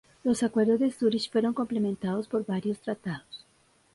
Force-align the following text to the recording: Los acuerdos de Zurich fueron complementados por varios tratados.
Los 0.23 0.41
acuerdos 0.41 0.79
de 0.79 0.89
Zurich 0.89 1.29
fueron 1.31 1.53
complementados 1.53 2.27
por 2.27 2.43
varios 2.43 2.79
tratados. 2.79 3.45